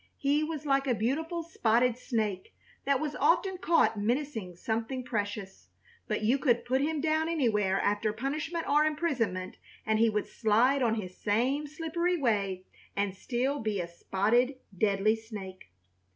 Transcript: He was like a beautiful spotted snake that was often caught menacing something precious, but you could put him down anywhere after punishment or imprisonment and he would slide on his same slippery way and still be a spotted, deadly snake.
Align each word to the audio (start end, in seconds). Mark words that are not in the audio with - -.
He 0.17 0.43
was 0.43 0.65
like 0.65 0.87
a 0.87 0.95
beautiful 0.95 1.43
spotted 1.43 1.95
snake 1.95 2.55
that 2.85 2.99
was 2.99 3.15
often 3.17 3.59
caught 3.59 3.99
menacing 3.99 4.55
something 4.55 5.03
precious, 5.03 5.69
but 6.07 6.23
you 6.23 6.39
could 6.39 6.65
put 6.65 6.81
him 6.81 7.01
down 7.01 7.29
anywhere 7.29 7.79
after 7.79 8.11
punishment 8.11 8.67
or 8.67 8.83
imprisonment 8.83 9.57
and 9.85 9.99
he 9.99 10.09
would 10.09 10.25
slide 10.25 10.81
on 10.81 10.95
his 10.95 11.15
same 11.19 11.67
slippery 11.67 12.17
way 12.17 12.65
and 12.95 13.13
still 13.15 13.59
be 13.59 13.79
a 13.79 13.87
spotted, 13.87 14.55
deadly 14.75 15.15
snake. 15.15 15.69